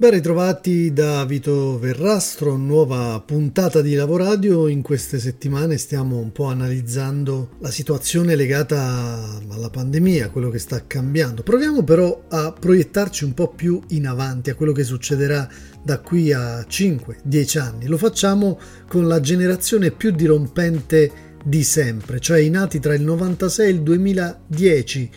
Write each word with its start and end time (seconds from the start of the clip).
Ben 0.00 0.12
ritrovati 0.12 0.94
da 0.94 1.26
Vito 1.26 1.78
Verrastro, 1.78 2.56
nuova 2.56 3.22
puntata 3.22 3.82
di 3.82 3.92
Lavoradio. 3.92 4.66
In 4.66 4.80
queste 4.80 5.18
settimane 5.18 5.76
stiamo 5.76 6.16
un 6.16 6.32
po' 6.32 6.46
analizzando 6.46 7.50
la 7.58 7.70
situazione 7.70 8.34
legata 8.34 9.38
alla 9.50 9.68
pandemia, 9.68 10.30
quello 10.30 10.48
che 10.48 10.58
sta 10.58 10.86
cambiando. 10.86 11.42
Proviamo 11.42 11.84
però 11.84 12.24
a 12.30 12.50
proiettarci 12.50 13.24
un 13.24 13.34
po' 13.34 13.48
più 13.48 13.78
in 13.88 14.06
avanti 14.06 14.48
a 14.48 14.54
quello 14.54 14.72
che 14.72 14.84
succederà 14.84 15.46
da 15.82 15.98
qui 15.98 16.32
a 16.32 16.60
5-10 16.60 17.58
anni. 17.58 17.86
Lo 17.86 17.98
facciamo 17.98 18.58
con 18.88 19.06
la 19.06 19.20
generazione 19.20 19.90
più 19.90 20.12
dirompente 20.12 21.28
di 21.44 21.62
sempre, 21.62 22.20
cioè 22.20 22.40
i 22.40 22.48
nati 22.48 22.80
tra 22.80 22.94
il 22.94 23.02
96 23.02 23.66
e 23.66 23.70
il 23.70 23.82
2010 23.82 25.10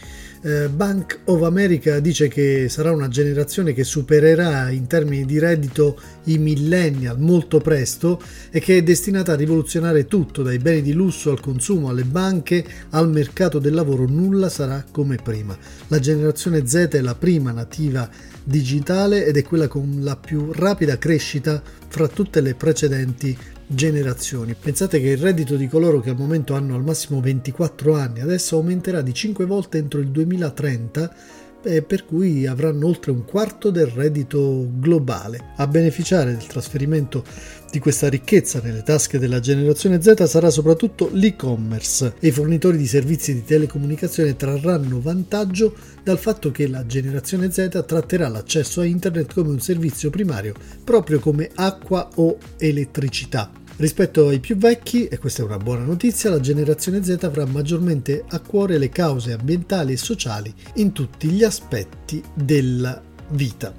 eh, 0.44 0.68
Bank 0.68 1.22
of 1.26 1.42
America 1.44 2.00
dice 2.00 2.28
che 2.28 2.68
sarà 2.68 2.92
una 2.92 3.08
generazione 3.08 3.74
che 3.74 3.86
supererà 3.86 4.70
in 4.70 4.88
termini 4.88 5.26
di 5.26 5.40
reddito 5.40 6.00
i 6.26 6.38
millennial 6.38 7.18
molto 7.18 7.60
presto 7.60 8.22
e 8.52 8.60
che 8.60 8.78
è 8.78 8.84
destinata 8.84 9.32
a 9.32 9.36
rivoluzionare 9.36 10.06
tutto, 10.06 10.44
dai 10.44 10.58
beni 10.58 10.82
di 10.82 10.92
lusso 10.92 11.32
al 11.32 11.40
consumo, 11.40 11.90
alle 11.90 12.04
banche, 12.04 12.66
al 12.90 13.10
mercato 13.10 13.58
del 13.58 13.74
lavoro, 13.74 14.06
nulla 14.06 14.50
sarà 14.50 14.84
come 14.92 15.16
prima. 15.16 15.58
La 15.88 16.00
generazione 16.00 16.68
Z 16.68 16.90
è 16.92 17.02
la 17.02 17.16
prima 17.16 17.52
nativa 17.52 18.10
digitale 18.44 19.26
ed 19.26 19.38
è 19.38 19.44
quella 19.44 19.70
con 19.70 20.00
la 20.02 20.18
più 20.18 20.52
rapida 20.52 20.98
crescita 20.98 21.62
fra 21.88 22.08
tutte 22.10 22.42
le 22.42 22.56
precedenti 22.56 23.38
generazioni. 23.74 24.56
Pensate 24.60 25.02
che 25.02 25.10
il 25.10 25.18
reddito 25.18 25.56
di 25.56 25.68
coloro 25.68 26.00
che 26.00 26.10
al 26.10 26.18
momento 26.18 26.54
hanno 26.56 26.76
al 26.76 26.84
massimo 26.84 27.20
24 27.22 27.96
anni 27.96 28.22
adesso 28.22 28.56
aumenterà 28.56 29.02
di 29.02 29.14
5 29.14 29.46
volte 29.46 29.78
entro 29.78 30.00
il 30.00 30.10
2030 30.10 31.16
per 31.64 32.04
cui 32.06 32.46
avranno 32.46 32.88
oltre 32.88 33.12
un 33.12 33.24
quarto 33.24 33.70
del 33.70 33.88
reddito 33.88 34.68
globale. 34.70 35.54
A 35.56 35.68
beneficiare 35.68 36.32
del 36.32 36.46
trasferimento 36.46 37.24
di 37.72 37.80
questa 37.80 38.10
ricchezza 38.10 38.60
nelle 38.62 38.84
tasche 38.84 39.18
della 39.18 39.40
generazione 39.40 40.02
Z 40.02 40.26
sarà 40.26 40.50
soprattutto 40.50 41.10
l'e-commerce 41.12 42.16
e 42.20 42.28
i 42.28 42.32
fornitori 42.32 42.78
di 42.78 42.86
servizi 42.86 43.34
di 43.34 43.46
telecomunicazione 43.46 44.36
trarranno 44.36 45.00
vantaggio 45.00 45.74
dal 46.04 46.20
fatto 46.20 46.52
che 46.52 46.68
la 46.68 46.86
generazione 46.86 47.50
Z 47.50 47.84
tratterà 47.88 48.28
l'accesso 48.28 48.82
a 48.82 48.86
internet 48.86 49.34
come 49.34 49.50
un 49.50 49.62
servizio 49.62 50.10
primario, 50.10 50.54
proprio 50.84 51.20
come 51.20 51.50
acqua 51.56 52.10
o 52.16 52.38
elettricità. 52.58 53.63
Rispetto 53.76 54.28
ai 54.28 54.40
più 54.40 54.56
vecchi, 54.56 55.08
e 55.08 55.18
questa 55.18 55.42
è 55.42 55.46
una 55.46 55.58
buona 55.58 55.84
notizia, 55.84 56.30
la 56.30 56.40
generazione 56.40 57.04
Z 57.04 57.18
avrà 57.24 57.46
maggiormente 57.46 58.24
a 58.28 58.40
cuore 58.40 58.78
le 58.78 58.90
cause 58.90 59.34
ambientali 59.34 59.94
e 59.94 59.98
sociali 59.98 60.54
in 60.76 60.92
tutti 60.92 61.28
gli 61.30 61.44
aspetti 61.44 62.24
della 62.36 63.02
vita. 63.30 63.74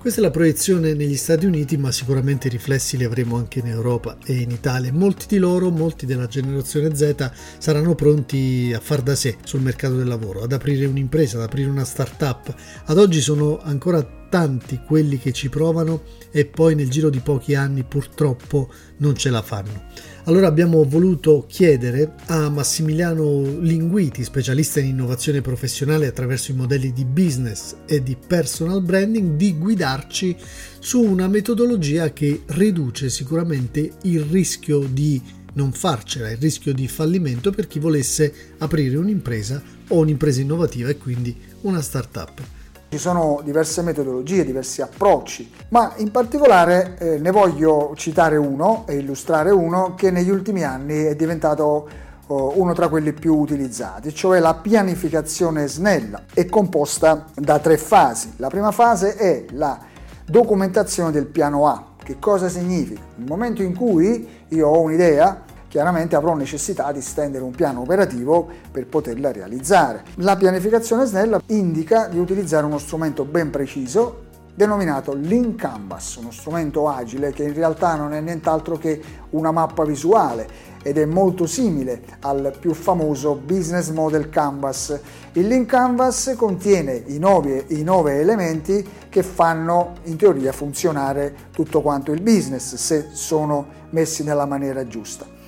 Questa 0.00 0.20
è 0.20 0.24
la 0.24 0.30
proiezione 0.30 0.94
negli 0.94 1.14
Stati 1.14 1.44
Uniti, 1.44 1.76
ma 1.76 1.92
sicuramente 1.92 2.46
i 2.46 2.50
riflessi 2.50 2.96
li 2.96 3.04
avremo 3.04 3.36
anche 3.36 3.58
in 3.58 3.66
Europa 3.66 4.16
e 4.24 4.32
in 4.32 4.50
Italia. 4.50 4.90
Molti 4.90 5.26
di 5.28 5.36
loro, 5.36 5.68
molti 5.68 6.06
della 6.06 6.26
generazione 6.26 6.96
Z, 6.96 7.30
saranno 7.58 7.94
pronti 7.94 8.72
a 8.74 8.80
far 8.80 9.02
da 9.02 9.14
sé 9.14 9.36
sul 9.44 9.60
mercato 9.60 9.96
del 9.96 10.08
lavoro, 10.08 10.40
ad 10.40 10.54
aprire 10.54 10.86
un'impresa, 10.86 11.36
ad 11.36 11.42
aprire 11.42 11.68
una 11.68 11.84
start-up. 11.84 12.54
Ad 12.86 12.96
oggi 12.96 13.20
sono 13.20 13.60
ancora 13.60 14.02
tanti 14.30 14.80
quelli 14.86 15.18
che 15.18 15.32
ci 15.32 15.50
provano 15.50 16.04
e 16.30 16.46
poi 16.46 16.74
nel 16.74 16.88
giro 16.88 17.10
di 17.10 17.20
pochi 17.20 17.54
anni 17.54 17.82
purtroppo 17.84 18.70
non 18.98 19.14
ce 19.14 19.28
la 19.28 19.42
fanno. 19.42 19.84
Allora 20.30 20.46
abbiamo 20.46 20.84
voluto 20.84 21.44
chiedere 21.48 22.12
a 22.26 22.48
Massimiliano 22.48 23.58
Linguiti, 23.58 24.22
specialista 24.22 24.78
in 24.78 24.86
innovazione 24.86 25.40
professionale 25.40 26.06
attraverso 26.06 26.52
i 26.52 26.54
modelli 26.54 26.92
di 26.92 27.04
business 27.04 27.74
e 27.84 28.00
di 28.00 28.16
personal 28.28 28.80
branding, 28.80 29.34
di 29.34 29.58
guidarci 29.58 30.36
su 30.78 31.02
una 31.02 31.26
metodologia 31.26 32.12
che 32.12 32.42
riduce 32.46 33.10
sicuramente 33.10 33.94
il 34.02 34.20
rischio 34.20 34.86
di 34.88 35.20
non 35.54 35.72
farcela, 35.72 36.30
il 36.30 36.38
rischio 36.38 36.72
di 36.72 36.86
fallimento 36.86 37.50
per 37.50 37.66
chi 37.66 37.80
volesse 37.80 38.32
aprire 38.58 38.98
un'impresa 38.98 39.60
o 39.88 39.98
un'impresa 39.98 40.42
innovativa 40.42 40.90
e 40.90 40.96
quindi 40.96 41.36
una 41.62 41.82
startup. 41.82 42.59
Ci 42.90 42.98
sono 42.98 43.40
diverse 43.44 43.82
metodologie, 43.82 44.44
diversi 44.44 44.82
approcci, 44.82 45.48
ma 45.68 45.92
in 45.98 46.10
particolare 46.10 46.96
eh, 46.98 47.18
ne 47.18 47.30
voglio 47.30 47.92
citare 47.94 48.36
uno 48.36 48.82
e 48.88 48.96
illustrare 48.96 49.52
uno 49.52 49.94
che 49.94 50.10
negli 50.10 50.28
ultimi 50.28 50.64
anni 50.64 51.04
è 51.04 51.14
diventato 51.14 51.88
oh, 52.26 52.58
uno 52.58 52.72
tra 52.74 52.88
quelli 52.88 53.12
più 53.12 53.36
utilizzati, 53.36 54.12
cioè 54.12 54.40
la 54.40 54.54
pianificazione 54.54 55.68
snella. 55.68 56.24
È 56.34 56.46
composta 56.46 57.26
da 57.32 57.60
tre 57.60 57.76
fasi. 57.76 58.32
La 58.38 58.48
prima 58.48 58.72
fase 58.72 59.14
è 59.14 59.44
la 59.52 59.78
documentazione 60.24 61.12
del 61.12 61.26
piano 61.26 61.68
A. 61.68 61.84
Che 62.02 62.18
cosa 62.18 62.48
significa? 62.48 63.02
Nel 63.14 63.28
momento 63.28 63.62
in 63.62 63.76
cui 63.76 64.28
io 64.48 64.66
ho 64.66 64.80
un'idea, 64.80 65.44
chiaramente 65.70 66.16
avrò 66.16 66.34
necessità 66.34 66.90
di 66.90 67.00
stendere 67.00 67.44
un 67.44 67.52
piano 67.52 67.82
operativo 67.82 68.48
per 68.72 68.88
poterla 68.88 69.30
realizzare. 69.30 70.02
La 70.16 70.36
pianificazione 70.36 71.06
snella 71.06 71.40
indica 71.46 72.08
di 72.08 72.18
utilizzare 72.18 72.66
uno 72.66 72.78
strumento 72.78 73.24
ben 73.24 73.50
preciso 73.50 74.26
denominato 74.52 75.14
Lean 75.14 75.54
Canvas, 75.54 76.16
uno 76.16 76.32
strumento 76.32 76.88
agile 76.88 77.30
che 77.30 77.44
in 77.44 77.54
realtà 77.54 77.94
non 77.94 78.12
è 78.12 78.20
nient'altro 78.20 78.76
che 78.76 79.00
una 79.30 79.52
mappa 79.52 79.84
visuale 79.84 80.48
ed 80.82 80.98
è 80.98 81.04
molto 81.04 81.46
simile 81.46 82.02
al 82.20 82.52
più 82.58 82.74
famoso 82.74 83.36
Business 83.36 83.90
Model 83.90 84.28
Canvas. 84.28 84.98
Il 85.34 85.46
Lean 85.46 85.66
Canvas 85.66 86.34
contiene 86.36 87.04
i 87.06 87.18
nove, 87.18 87.66
i 87.68 87.84
nove 87.84 88.20
elementi 88.20 88.84
che 89.08 89.22
fanno 89.22 89.92
in 90.04 90.16
teoria 90.16 90.50
funzionare 90.50 91.32
tutto 91.52 91.80
quanto 91.80 92.10
il 92.10 92.20
business 92.20 92.74
se 92.74 93.10
sono 93.12 93.66
messi 93.90 94.24
nella 94.24 94.46
maniera 94.46 94.84
giusta. 94.84 95.38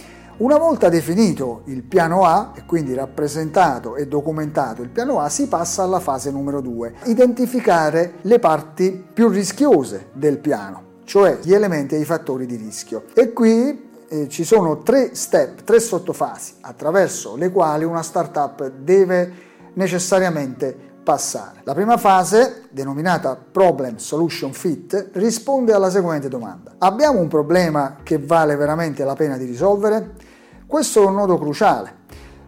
Una 0.42 0.58
volta 0.58 0.88
definito 0.88 1.62
il 1.66 1.84
piano 1.84 2.24
A 2.24 2.50
e 2.56 2.64
quindi 2.66 2.94
rappresentato 2.94 3.94
e 3.94 4.08
documentato 4.08 4.82
il 4.82 4.88
piano 4.88 5.20
A, 5.20 5.28
si 5.28 5.46
passa 5.46 5.84
alla 5.84 6.00
fase 6.00 6.32
numero 6.32 6.60
2, 6.60 6.94
identificare 7.04 8.14
le 8.22 8.40
parti 8.40 9.04
più 9.12 9.28
rischiose 9.28 10.08
del 10.12 10.38
piano, 10.38 10.82
cioè 11.04 11.38
gli 11.42 11.54
elementi 11.54 11.94
e 11.94 12.00
i 12.00 12.04
fattori 12.04 12.46
di 12.46 12.56
rischio. 12.56 13.04
E 13.14 13.32
qui 13.32 13.88
eh, 14.08 14.28
ci 14.28 14.42
sono 14.42 14.82
tre 14.82 15.14
step, 15.14 15.62
tre 15.62 15.78
sottofasi 15.78 16.54
attraverso 16.62 17.36
le 17.36 17.52
quali 17.52 17.84
una 17.84 18.02
startup 18.02 18.68
deve 18.68 19.32
necessariamente 19.74 20.76
passare. 21.04 21.60
La 21.62 21.74
prima 21.74 21.96
fase, 21.96 22.62
denominata 22.70 23.36
Problem 23.36 23.98
Solution 23.98 24.52
Fit, 24.52 25.10
risponde 25.12 25.72
alla 25.72 25.88
seguente 25.88 26.26
domanda. 26.26 26.74
Abbiamo 26.78 27.20
un 27.20 27.28
problema 27.28 27.98
che 28.02 28.18
vale 28.18 28.56
veramente 28.56 29.04
la 29.04 29.14
pena 29.14 29.36
di 29.36 29.44
risolvere? 29.44 30.30
Questo 30.72 31.02
è 31.02 31.04
un 31.04 31.16
nodo 31.16 31.36
cruciale 31.36 31.92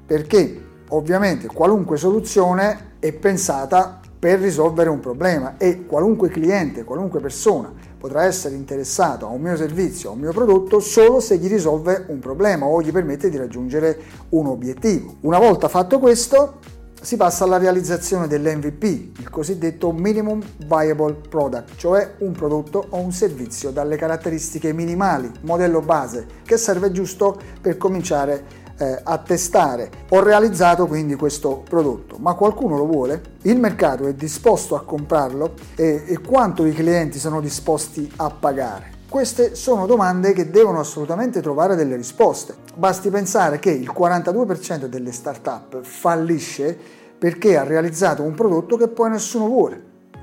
perché 0.06 0.64
ovviamente 0.88 1.46
qualunque 1.46 1.98
soluzione 1.98 2.92
è 2.98 3.12
pensata 3.12 4.00
per 4.18 4.40
risolvere 4.40 4.88
un 4.88 4.98
problema 4.98 5.58
e 5.58 5.84
qualunque 5.84 6.30
cliente, 6.30 6.84
qualunque 6.84 7.20
persona 7.20 7.70
potrà 7.98 8.24
essere 8.24 8.54
interessato 8.54 9.26
a 9.26 9.28
un 9.28 9.42
mio 9.42 9.54
servizio, 9.56 10.08
a 10.08 10.12
un 10.14 10.20
mio 10.20 10.32
prodotto 10.32 10.80
solo 10.80 11.20
se 11.20 11.36
gli 11.36 11.48
risolve 11.48 12.06
un 12.08 12.18
problema 12.18 12.64
o 12.64 12.80
gli 12.80 12.90
permette 12.90 13.28
di 13.28 13.36
raggiungere 13.36 13.98
un 14.30 14.46
obiettivo. 14.46 15.16
Una 15.20 15.38
volta 15.38 15.68
fatto 15.68 15.98
questo, 15.98 16.60
si 17.04 17.18
passa 17.18 17.44
alla 17.44 17.58
realizzazione 17.58 18.26
dell'MVP, 18.26 19.18
il 19.18 19.28
cosiddetto 19.28 19.92
Minimum 19.92 20.42
Viable 20.66 21.16
Product, 21.28 21.76
cioè 21.76 22.14
un 22.20 22.32
prodotto 22.32 22.86
o 22.88 22.98
un 22.98 23.12
servizio 23.12 23.70
dalle 23.70 23.96
caratteristiche 23.96 24.72
minimali, 24.72 25.30
modello 25.42 25.82
base, 25.82 26.26
che 26.42 26.56
serve 26.56 26.90
giusto 26.92 27.38
per 27.60 27.76
cominciare 27.76 28.62
eh, 28.78 29.00
a 29.02 29.18
testare. 29.18 29.90
Ho 30.08 30.22
realizzato 30.22 30.86
quindi 30.86 31.14
questo 31.14 31.62
prodotto, 31.68 32.16
ma 32.16 32.32
qualcuno 32.32 32.78
lo 32.78 32.86
vuole? 32.86 33.20
Il 33.42 33.60
mercato 33.60 34.06
è 34.06 34.14
disposto 34.14 34.74
a 34.74 34.82
comprarlo 34.82 35.52
e, 35.76 36.04
e 36.06 36.18
quanto 36.20 36.64
i 36.64 36.72
clienti 36.72 37.18
sono 37.18 37.42
disposti 37.42 38.10
a 38.16 38.30
pagare? 38.30 38.92
Queste 39.14 39.54
sono 39.54 39.86
domande 39.86 40.32
che 40.32 40.50
devono 40.50 40.80
assolutamente 40.80 41.40
trovare 41.40 41.76
delle 41.76 41.94
risposte. 41.94 42.56
Basti 42.74 43.10
pensare 43.10 43.60
che 43.60 43.70
il 43.70 43.92
42% 43.96 44.86
delle 44.86 45.12
start-up 45.12 45.82
fallisce 45.82 47.02
perché 47.24 47.56
ha 47.56 47.64
realizzato 47.64 48.22
un 48.22 48.34
prodotto 48.34 48.76
che 48.76 48.86
poi 48.86 49.08
nessuno 49.08 49.46
vuole 49.46 49.82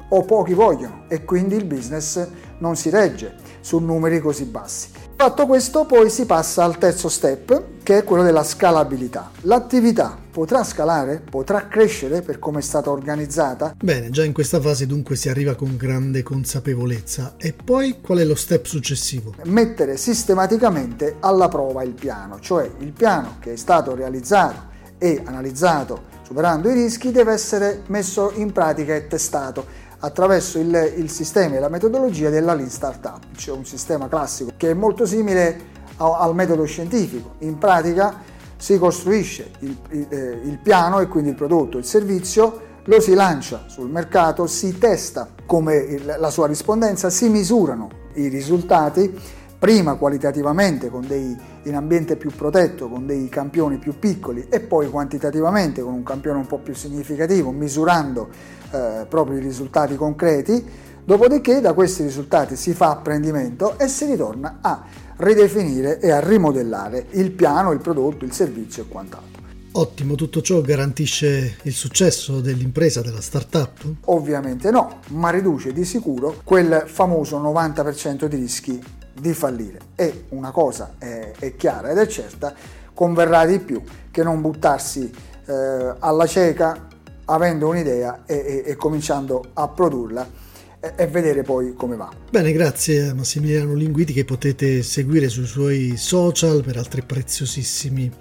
o 0.09 0.23
pochi 0.23 0.53
vogliono 0.53 1.05
e 1.07 1.25
quindi 1.25 1.55
il 1.55 1.65
business 1.65 2.27
non 2.59 2.75
si 2.75 2.91
regge 2.91 3.37
su 3.59 3.79
numeri 3.79 4.19
così 4.19 4.43
bassi. 4.43 4.89
Fatto 5.15 5.47
questo 5.47 5.85
poi 5.85 6.11
si 6.11 6.27
passa 6.27 6.63
al 6.63 6.77
terzo 6.77 7.09
step 7.09 7.81
che 7.81 7.97
è 7.97 8.03
quello 8.03 8.21
della 8.21 8.43
scalabilità. 8.43 9.31
L'attività 9.41 10.15
potrà 10.29 10.63
scalare? 10.63 11.23
Potrà 11.27 11.67
crescere 11.67 12.21
per 12.21 12.37
come 12.37 12.59
è 12.59 12.61
stata 12.61 12.91
organizzata? 12.91 13.75
Bene, 13.83 14.11
già 14.11 14.23
in 14.23 14.33
questa 14.33 14.61
fase 14.61 14.85
dunque 14.85 15.15
si 15.15 15.27
arriva 15.27 15.55
con 15.55 15.75
grande 15.77 16.21
consapevolezza. 16.21 17.33
E 17.37 17.53
poi 17.53 17.99
qual 17.99 18.19
è 18.19 18.23
lo 18.23 18.35
step 18.35 18.65
successivo? 18.65 19.33
Mettere 19.45 19.97
sistematicamente 19.97 21.15
alla 21.19 21.47
prova 21.47 21.81
il 21.81 21.93
piano, 21.93 22.39
cioè 22.39 22.69
il 22.77 22.91
piano 22.91 23.37
che 23.39 23.53
è 23.53 23.57
stato 23.57 23.95
realizzato 23.95 24.69
e 24.99 25.19
analizzato 25.25 26.19
superando 26.31 26.69
i 26.69 26.73
rischi 26.73 27.11
deve 27.11 27.33
essere 27.33 27.81
messo 27.87 28.31
in 28.35 28.53
pratica 28.53 28.95
e 28.95 29.05
testato 29.07 29.65
attraverso 29.99 30.59
il, 30.59 30.93
il 30.95 31.11
sistema 31.11 31.57
e 31.57 31.59
la 31.59 31.67
metodologia 31.67 32.29
della 32.29 32.53
Lean 32.53 32.69
Startup, 32.69 33.19
cioè 33.35 33.57
un 33.57 33.65
sistema 33.65 34.07
classico 34.07 34.51
che 34.55 34.69
è 34.69 34.73
molto 34.73 35.05
simile 35.05 35.59
a, 35.97 36.19
al 36.19 36.33
metodo 36.33 36.63
scientifico. 36.63 37.33
In 37.39 37.57
pratica 37.57 38.21
si 38.55 38.79
costruisce 38.79 39.51
il, 39.59 39.77
il, 39.89 40.07
eh, 40.07 40.39
il 40.45 40.57
piano 40.59 41.01
e 41.01 41.07
quindi 41.07 41.31
il 41.31 41.35
prodotto, 41.35 41.77
il 41.77 41.83
servizio, 41.83 42.61
lo 42.85 43.01
si 43.01 43.13
lancia 43.13 43.65
sul 43.67 43.89
mercato, 43.89 44.47
si 44.47 44.77
testa 44.77 45.27
come 45.45 45.99
la 46.01 46.29
sua 46.29 46.47
rispondenza, 46.47 47.09
si 47.09 47.27
misurano 47.27 47.89
i 48.13 48.29
risultati 48.29 49.19
prima 49.61 49.93
qualitativamente 49.93 50.89
con 50.89 51.05
dei, 51.05 51.37
in 51.65 51.75
ambiente 51.75 52.15
più 52.15 52.31
protetto 52.31 52.89
con 52.89 53.05
dei 53.05 53.29
campioni 53.29 53.77
più 53.77 53.99
piccoli 53.99 54.47
e 54.49 54.59
poi 54.59 54.89
quantitativamente 54.89 55.83
con 55.83 55.93
un 55.93 56.01
campione 56.01 56.39
un 56.39 56.47
po' 56.47 56.57
più 56.57 56.73
significativo 56.73 57.51
misurando 57.51 58.29
eh, 58.71 59.05
proprio 59.07 59.37
i 59.37 59.39
risultati 59.39 59.95
concreti 59.95 60.65
dopodiché 61.03 61.61
da 61.61 61.73
questi 61.73 62.01
risultati 62.01 62.55
si 62.55 62.73
fa 62.73 62.89
apprendimento 62.89 63.77
e 63.77 63.87
si 63.87 64.05
ritorna 64.05 64.57
a 64.61 64.83
ridefinire 65.17 65.99
e 65.99 66.09
a 66.09 66.19
rimodellare 66.19 67.05
il 67.11 67.29
piano, 67.29 67.71
il 67.71 67.81
prodotto, 67.81 68.25
il 68.25 68.31
servizio 68.31 68.81
e 68.81 68.87
quant'altro. 68.87 69.29
Ottimo, 69.73 70.15
tutto 70.15 70.41
ciò 70.41 70.59
garantisce 70.61 71.57
il 71.61 71.73
successo 71.73 72.41
dell'impresa, 72.41 73.01
della 73.01 73.21
startup? 73.21 73.85
Ovviamente 74.05 74.71
no, 74.71 75.01
ma 75.09 75.29
riduce 75.29 75.71
di 75.71 75.85
sicuro 75.85 76.41
quel 76.43 76.85
famoso 76.87 77.39
90% 77.39 78.25
di 78.25 78.35
rischi 78.35 78.83
di 79.13 79.33
fallire. 79.33 79.79
E 79.95 80.25
una 80.29 80.51
cosa 80.51 80.95
è, 80.97 81.31
è 81.37 81.55
chiara 81.55 81.89
ed 81.89 81.97
è 81.97 82.07
certa, 82.07 82.53
converrà 82.93 83.45
di 83.45 83.59
più 83.59 83.81
che 84.09 84.23
non 84.23 84.41
buttarsi 84.41 85.11
eh, 85.45 85.95
alla 85.99 86.25
cieca 86.27 86.87
avendo 87.25 87.69
un'idea 87.69 88.23
e, 88.25 88.35
e, 88.35 88.63
e 88.71 88.75
cominciando 88.75 89.43
a 89.53 89.67
produrla 89.67 90.49
e, 90.95 91.07
vedere 91.07 91.43
poi 91.43 91.73
come 91.75 91.95
va. 91.95 92.09
Bene, 92.29 92.51
grazie 92.51 93.09
a 93.09 93.13
Massimiliano 93.13 93.73
Linguiti 93.73 94.13
che 94.13 94.25
potete 94.25 94.81
seguire 94.81 95.29
sui 95.29 95.45
suoi 95.45 95.93
social 95.95 96.63
per 96.63 96.77
altri 96.77 97.03
preziosissimi 97.03 98.11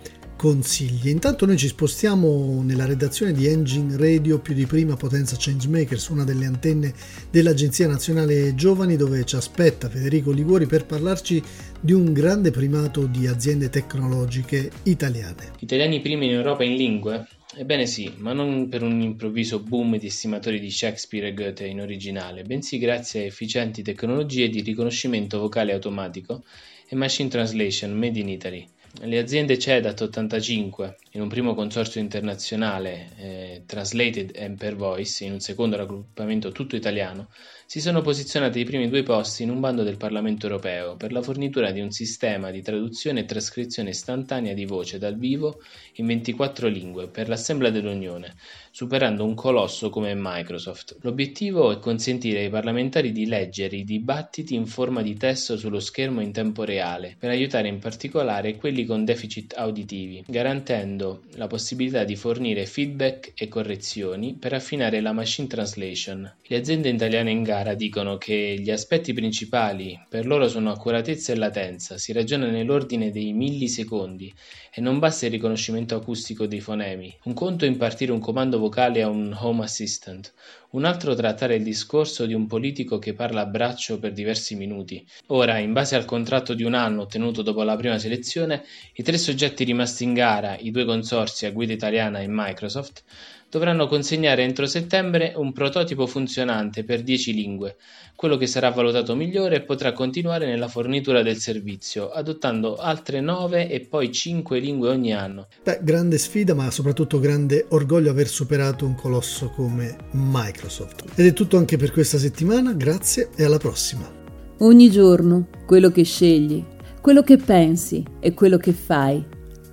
consigli. 0.40 1.10
Intanto 1.10 1.44
noi 1.44 1.58
ci 1.58 1.68
spostiamo 1.68 2.62
nella 2.62 2.86
redazione 2.86 3.32
di 3.32 3.46
Engine 3.46 3.98
Radio 3.98 4.38
più 4.38 4.54
di 4.54 4.64
prima 4.64 4.96
Potenza 4.96 5.36
Changemakers, 5.38 6.08
una 6.08 6.24
delle 6.24 6.46
antenne 6.46 6.94
dell'Agenzia 7.30 7.86
Nazionale 7.86 8.54
Giovani 8.54 8.96
dove 8.96 9.22
ci 9.26 9.36
aspetta 9.36 9.90
Federico 9.90 10.30
Liguori 10.30 10.64
per 10.64 10.86
parlarci 10.86 11.42
di 11.78 11.92
un 11.92 12.14
grande 12.14 12.50
primato 12.52 13.04
di 13.04 13.26
aziende 13.26 13.68
tecnologiche 13.68 14.70
italiane. 14.84 15.52
Italiani 15.58 16.00
primi 16.00 16.24
in 16.24 16.32
Europa 16.32 16.64
in 16.64 16.74
lingue? 16.74 17.26
Ebbene 17.54 17.84
sì, 17.84 18.10
ma 18.16 18.32
non 18.32 18.70
per 18.70 18.82
un 18.82 18.98
improvviso 18.98 19.60
boom 19.60 19.98
di 19.98 20.06
estimatori 20.06 20.58
di 20.58 20.70
Shakespeare 20.70 21.28
e 21.28 21.34
Goethe 21.34 21.66
in 21.66 21.82
originale, 21.82 22.44
bensì 22.44 22.78
grazie 22.78 23.24
a 23.24 23.26
efficienti 23.26 23.82
tecnologie 23.82 24.48
di 24.48 24.62
riconoscimento 24.62 25.38
vocale 25.38 25.74
automatico 25.74 26.44
e 26.88 26.96
machine 26.96 27.28
translation 27.28 27.92
made 27.92 28.18
in 28.18 28.30
Italy. 28.30 28.66
Le 28.92 29.18
aziende 29.18 29.56
CEDAT 29.56 30.00
85, 30.00 30.96
in 31.12 31.20
un 31.20 31.28
primo 31.28 31.54
consorzio 31.54 32.00
internazionale 32.00 33.10
eh, 33.16 33.62
Translated 33.64 34.36
and 34.36 34.58
Per 34.58 34.74
Voice, 34.74 35.24
in 35.24 35.32
un 35.34 35.40
secondo 35.40 35.76
raggruppamento 35.76 36.50
tutto 36.50 36.74
italiano, 36.74 37.28
si 37.70 37.80
sono 37.80 38.00
posizionate 38.00 38.58
ai 38.58 38.64
primi 38.64 38.88
due 38.88 39.04
posti 39.04 39.44
in 39.44 39.50
un 39.50 39.60
bando 39.60 39.84
del 39.84 39.96
Parlamento 39.96 40.46
europeo 40.46 40.96
per 40.96 41.12
la 41.12 41.22
fornitura 41.22 41.70
di 41.70 41.78
un 41.78 41.92
sistema 41.92 42.50
di 42.50 42.62
traduzione 42.62 43.20
e 43.20 43.24
trascrizione 43.26 43.90
istantanea 43.90 44.54
di 44.54 44.64
voce 44.64 44.98
dal 44.98 45.16
vivo 45.16 45.62
in 45.94 46.06
24 46.06 46.66
lingue 46.66 47.06
per 47.06 47.28
l'Assemblea 47.28 47.70
dell'Unione, 47.70 48.34
superando 48.72 49.24
un 49.24 49.34
colosso 49.34 49.88
come 49.88 50.14
Microsoft. 50.16 50.96
L'obiettivo 51.02 51.70
è 51.70 51.78
consentire 51.78 52.40
ai 52.40 52.50
parlamentari 52.50 53.12
di 53.12 53.26
leggere 53.26 53.76
i 53.76 53.84
dibattiti 53.84 54.56
in 54.56 54.66
forma 54.66 55.00
di 55.00 55.14
testo 55.14 55.56
sullo 55.56 55.78
schermo 55.78 56.20
in 56.20 56.32
tempo 56.32 56.64
reale, 56.64 57.14
per 57.16 57.30
aiutare 57.30 57.68
in 57.68 57.78
particolare 57.78 58.56
quelli 58.56 58.79
con 58.84 59.04
deficit 59.04 59.54
auditivi, 59.56 60.24
garantendo 60.26 61.22
la 61.34 61.46
possibilità 61.46 62.04
di 62.04 62.16
fornire 62.16 62.66
feedback 62.66 63.32
e 63.34 63.48
correzioni 63.48 64.34
per 64.34 64.52
affinare 64.52 65.00
la 65.00 65.12
machine 65.12 65.48
translation. 65.48 66.30
Le 66.46 66.56
aziende 66.56 66.88
italiane 66.88 67.30
in 67.30 67.42
gara 67.42 67.74
dicono 67.74 68.18
che 68.18 68.56
gli 68.58 68.70
aspetti 68.70 69.12
principali 69.12 69.98
per 70.08 70.26
loro 70.26 70.48
sono 70.48 70.70
accuratezza 70.70 71.32
e 71.32 71.36
latenza, 71.36 71.98
si 71.98 72.12
ragiona 72.12 72.46
nell'ordine 72.46 73.10
dei 73.10 73.32
millisecondi 73.32 74.32
e 74.72 74.80
non 74.80 74.98
basta 74.98 75.26
il 75.26 75.32
riconoscimento 75.32 75.96
acustico 75.96 76.46
dei 76.46 76.60
fonemi. 76.60 77.14
Un 77.24 77.34
conto 77.34 77.64
è 77.64 77.68
impartire 77.68 78.12
un 78.12 78.20
comando 78.20 78.58
vocale 78.58 79.02
a 79.02 79.08
un 79.08 79.36
home 79.38 79.64
assistant, 79.64 80.32
un 80.70 80.84
altro 80.84 81.14
trattare 81.14 81.56
il 81.56 81.64
discorso 81.64 82.26
di 82.26 82.34
un 82.34 82.46
politico 82.46 82.98
che 82.98 83.12
parla 83.12 83.40
a 83.40 83.46
braccio 83.46 83.98
per 83.98 84.12
diversi 84.12 84.54
minuti. 84.54 85.04
Ora, 85.26 85.58
in 85.58 85.72
base 85.72 85.96
al 85.96 86.04
contratto 86.04 86.54
di 86.54 86.62
un 86.62 86.74
anno 86.74 87.02
ottenuto 87.02 87.42
dopo 87.42 87.64
la 87.64 87.74
prima 87.76 87.98
selezione, 87.98 88.64
i 88.94 89.02
tre 89.02 89.18
soggetti 89.18 89.64
rimasti 89.64 90.04
in 90.04 90.14
gara, 90.14 90.56
i 90.58 90.70
due 90.70 90.84
consorsi 90.84 91.46
a 91.46 91.50
guida 91.50 91.72
italiana 91.72 92.20
e 92.20 92.26
Microsoft, 92.28 93.02
dovranno 93.50 93.88
consegnare 93.88 94.44
entro 94.44 94.66
settembre 94.66 95.32
un 95.34 95.52
prototipo 95.52 96.06
funzionante 96.06 96.84
per 96.84 97.02
10 97.02 97.34
lingue, 97.34 97.76
quello 98.14 98.36
che 98.36 98.46
sarà 98.46 98.70
valutato 98.70 99.16
migliore 99.16 99.56
e 99.56 99.62
potrà 99.62 99.92
continuare 99.92 100.46
nella 100.46 100.68
fornitura 100.68 101.22
del 101.22 101.36
servizio, 101.36 102.10
adottando 102.10 102.76
altre 102.76 103.20
9 103.20 103.68
e 103.68 103.80
poi 103.80 104.12
5 104.12 104.58
lingue 104.60 104.90
ogni 104.90 105.12
anno. 105.12 105.48
Beh, 105.64 105.80
grande 105.82 106.16
sfida, 106.16 106.54
ma 106.54 106.70
soprattutto 106.70 107.18
grande 107.18 107.66
orgoglio 107.70 108.10
aver 108.10 108.28
superato 108.28 108.86
un 108.86 108.94
colosso 108.94 109.50
come 109.50 109.96
Microsoft. 110.12 111.04
Ed 111.16 111.26
è 111.26 111.32
tutto 111.32 111.56
anche 111.56 111.76
per 111.76 111.90
questa 111.90 112.18
settimana, 112.18 112.72
grazie 112.72 113.30
e 113.34 113.44
alla 113.44 113.58
prossima. 113.58 114.18
Ogni 114.58 114.90
giorno 114.90 115.48
quello 115.66 115.90
che 115.90 116.04
scegli, 116.04 116.62
quello 117.00 117.22
che 117.22 117.36
pensi 117.36 118.04
e 118.20 118.34
quello 118.34 118.56
che 118.56 118.72
fai 118.72 119.24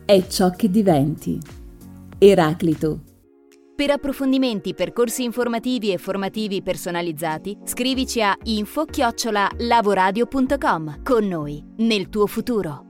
è 0.05 0.25
ciò 0.27 0.51
che 0.51 0.69
diventi. 0.69 1.39
Eraclito 2.17 3.01
per 3.77 3.91
approfondimenti, 3.91 4.73
percorsi 4.73 5.23
informativi 5.23 5.91
e 5.91 5.99
formativi 5.99 6.63
personalizzati, 6.63 7.59
scrivici 7.63 8.23
a 8.23 8.35
info-lavoradio.com. 8.41 11.03
Con 11.03 11.27
noi, 11.27 11.63
nel 11.77 12.09
tuo 12.09 12.25
futuro. 12.25 12.86